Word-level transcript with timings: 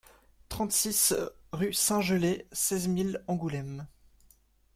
trente-six 0.49 1.13
rue 1.51 1.73
Saint-Gelais, 1.73 2.47
seize 2.51 2.87
mille 2.87 3.23
Angoulême 3.27 3.87